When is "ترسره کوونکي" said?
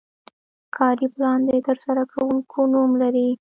1.67-2.61